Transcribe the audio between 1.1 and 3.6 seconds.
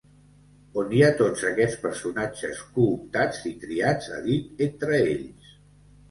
tots aquests personatges cooptats i